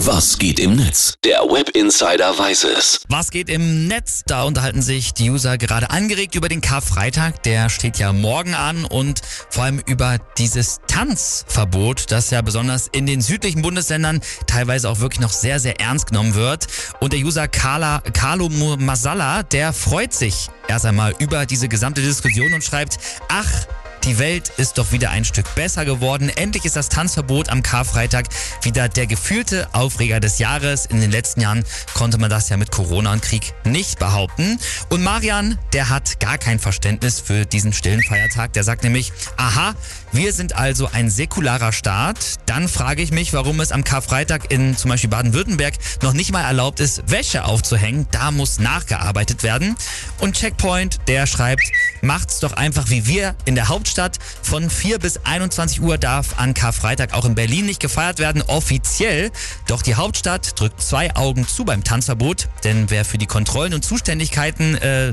Was 0.00 0.36
geht 0.36 0.60
im 0.60 0.76
Netz? 0.76 1.14
Der 1.24 1.38
Web 1.40 1.70
Insider 1.70 2.38
weiß 2.38 2.64
es. 2.64 3.00
Was 3.08 3.30
geht 3.30 3.48
im 3.48 3.88
Netz? 3.88 4.24
Da 4.26 4.42
unterhalten 4.42 4.82
sich 4.82 5.14
die 5.14 5.30
User 5.30 5.56
gerade 5.56 5.88
angeregt 5.88 6.34
über 6.34 6.50
den 6.50 6.60
Karfreitag. 6.60 7.42
Der 7.44 7.70
steht 7.70 7.98
ja 7.98 8.12
morgen 8.12 8.54
an 8.54 8.84
und 8.84 9.22
vor 9.48 9.64
allem 9.64 9.80
über 9.86 10.18
dieses 10.36 10.80
Tanzverbot, 10.86 12.10
das 12.10 12.30
ja 12.30 12.42
besonders 12.42 12.88
in 12.88 13.06
den 13.06 13.22
südlichen 13.22 13.62
Bundesländern 13.62 14.20
teilweise 14.46 14.90
auch 14.90 15.00
wirklich 15.00 15.20
noch 15.20 15.32
sehr, 15.32 15.60
sehr 15.60 15.80
ernst 15.80 16.08
genommen 16.08 16.34
wird. 16.34 16.66
Und 17.00 17.14
der 17.14 17.20
User 17.20 17.48
Carla, 17.48 18.02
Carlo 18.12 18.50
Masala, 18.50 19.44
der 19.44 19.72
freut 19.72 20.12
sich 20.12 20.48
erst 20.68 20.84
einmal 20.84 21.14
über 21.20 21.46
diese 21.46 21.68
gesamte 21.68 22.02
Diskussion 22.02 22.52
und 22.52 22.62
schreibt, 22.62 22.98
ach, 23.28 23.66
die 24.06 24.18
Welt 24.20 24.52
ist 24.56 24.78
doch 24.78 24.92
wieder 24.92 25.10
ein 25.10 25.24
Stück 25.24 25.52
besser 25.56 25.84
geworden. 25.84 26.28
Endlich 26.28 26.64
ist 26.64 26.76
das 26.76 26.88
Tanzverbot 26.88 27.48
am 27.48 27.62
Karfreitag 27.62 28.26
wieder 28.62 28.88
der 28.88 29.08
gefühlte 29.08 29.68
Aufreger 29.72 30.20
des 30.20 30.38
Jahres. 30.38 30.86
In 30.86 31.00
den 31.00 31.10
letzten 31.10 31.40
Jahren 31.40 31.64
konnte 31.92 32.16
man 32.18 32.30
das 32.30 32.48
ja 32.48 32.56
mit 32.56 32.70
Corona 32.70 33.12
und 33.12 33.22
Krieg 33.22 33.52
nicht 33.64 33.98
behaupten. 33.98 34.60
Und 34.90 35.02
Marian, 35.02 35.58
der 35.72 35.88
hat 35.88 36.20
gar 36.20 36.38
kein 36.38 36.60
Verständnis 36.60 37.20
für 37.20 37.46
diesen 37.46 37.72
stillen 37.72 38.02
Feiertag. 38.02 38.52
Der 38.52 38.62
sagt 38.62 38.84
nämlich, 38.84 39.12
aha, 39.36 39.74
wir 40.12 40.32
sind 40.32 40.54
also 40.54 40.88
ein 40.92 41.10
säkularer 41.10 41.72
Staat. 41.72 42.36
Dann 42.46 42.68
frage 42.68 43.02
ich 43.02 43.10
mich, 43.10 43.32
warum 43.32 43.58
es 43.60 43.72
am 43.72 43.82
Karfreitag 43.82 44.52
in 44.52 44.76
zum 44.76 44.90
Beispiel 44.90 45.10
Baden-Württemberg 45.10 45.74
noch 46.02 46.12
nicht 46.12 46.30
mal 46.32 46.42
erlaubt 46.42 46.78
ist, 46.78 47.10
Wäsche 47.10 47.44
aufzuhängen. 47.44 48.06
Da 48.12 48.30
muss 48.30 48.60
nachgearbeitet 48.60 49.42
werden. 49.42 49.76
Und 50.18 50.36
Checkpoint, 50.36 51.00
der 51.08 51.26
schreibt, 51.26 51.64
macht's 52.06 52.40
doch 52.40 52.52
einfach 52.52 52.88
wie 52.88 53.06
wir 53.06 53.34
in 53.44 53.54
der 53.54 53.68
Hauptstadt. 53.68 54.18
Von 54.42 54.70
4 54.70 54.98
bis 54.98 55.20
21 55.24 55.82
Uhr 55.82 55.98
darf 55.98 56.38
an 56.38 56.54
Karfreitag 56.54 57.12
auch 57.12 57.24
in 57.24 57.34
Berlin 57.34 57.66
nicht 57.66 57.80
gefeiert 57.80 58.18
werden, 58.18 58.42
offiziell. 58.42 59.30
Doch 59.66 59.82
die 59.82 59.96
Hauptstadt 59.96 60.58
drückt 60.58 60.80
zwei 60.80 61.14
Augen 61.16 61.46
zu 61.46 61.64
beim 61.64 61.84
Tanzverbot, 61.84 62.48
denn 62.64 62.90
wer 62.90 63.04
für 63.04 63.18
die 63.18 63.26
Kontrollen 63.26 63.74
und 63.74 63.84
Zuständigkeiten 63.84 64.76
äh, 64.76 65.12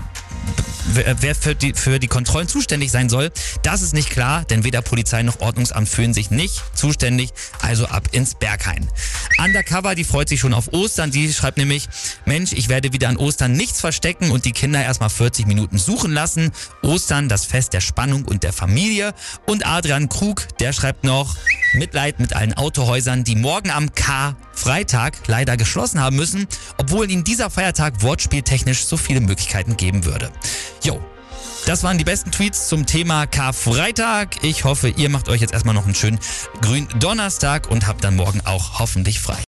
wer 0.95 1.36
für 1.36 1.55
die, 1.55 1.73
für 1.73 1.99
die 1.99 2.08
Kontrollen 2.08 2.47
zuständig 2.47 2.91
sein 2.91 3.09
soll, 3.09 3.31
das 3.63 3.81
ist 3.81 3.94
nicht 3.94 4.09
klar, 4.09 4.45
denn 4.45 4.63
weder 4.63 4.81
Polizei 4.81 5.23
noch 5.23 5.39
Ordnungsamt 5.39 5.89
fühlen 5.89 6.13
sich 6.13 6.31
nicht 6.31 6.63
zuständig, 6.75 7.31
also 7.61 7.86
ab 7.88 8.09
ins 8.11 8.36
Berghain. 8.36 8.89
Undercover, 9.44 9.95
die 9.95 10.03
freut 10.03 10.30
sich 10.30 10.39
schon 10.39 10.53
auf 10.53 10.71
Ostern, 10.73 11.11
die 11.11 11.31
schreibt 11.33 11.58
nämlich, 11.58 11.88
Mensch, 12.25 12.53
ich 12.53 12.69
werde 12.69 12.94
wieder 12.94 13.09
an 13.09 13.17
Ostern 13.17 13.53
nichts 13.53 13.81
verstecken 13.81 14.31
und 14.31 14.45
die 14.45 14.52
Kinder 14.52 14.83
erstmal 14.83 15.09
40 15.09 15.47
Minuten 15.47 15.77
suchen 15.77 16.11
lassen. 16.11 16.52
Ostern, 16.81 17.30
das 17.30 17.45
Fest 17.45 17.73
der 17.73 17.81
Spannung 17.81 18.25
und 18.25 18.44
der 18.44 18.53
Familie. 18.53 19.14
Und 19.45 19.66
Adrian 19.66 20.09
Krug, 20.09 20.47
der 20.59 20.73
schreibt 20.73 21.03
noch, 21.03 21.36
Mitleid 21.73 22.19
mit 22.19 22.36
allen 22.36 22.53
Autohäusern, 22.53 23.23
die 23.23 23.36
morgen 23.36 23.71
am 23.71 23.94
K-Freitag 23.94 25.17
leider 25.27 25.58
geschlossen 25.58 25.99
haben 25.99 26.16
müssen, 26.16 26.47
obwohl 26.77 27.09
ihnen 27.09 27.23
dieser 27.23 27.49
Feiertag 27.49 28.02
wortspieltechnisch 28.03 28.86
so 28.86 28.95
viele 28.97 29.21
Möglichkeiten 29.21 29.75
geben 29.75 30.05
würde. 30.05 30.31
Jo, 30.84 31.02
das 31.66 31.84
waren 31.84 31.98
die 31.98 32.03
besten 32.03 32.31
Tweets 32.31 32.67
zum 32.67 32.86
Thema 32.86 33.26
Karfreitag. 33.26 34.44
Ich 34.44 34.66
hoffe, 34.66 34.89
ihr 34.89 35.09
macht 35.09 35.30
euch 35.30 35.39
jetzt 35.39 35.53
erstmal 35.53 35.73
noch 35.73 35.86
einen 35.86 35.95
schönen 35.95 36.20
grünen 36.62 36.89
Donnerstag 37.00 37.70
und 37.70 37.88
habt 37.88 38.03
dann 38.03 38.17
morgen 38.17 38.42
auch 38.44 38.80
hoffentlich 38.80 39.22
frei. 39.22 39.38